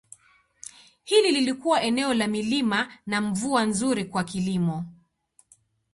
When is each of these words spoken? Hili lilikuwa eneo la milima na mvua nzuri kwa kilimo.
Hili 1.03 1.31
lilikuwa 1.31 1.81
eneo 1.81 2.13
la 2.13 2.27
milima 2.27 2.91
na 3.05 3.21
mvua 3.21 3.65
nzuri 3.65 4.05
kwa 4.05 4.23
kilimo. 4.23 4.85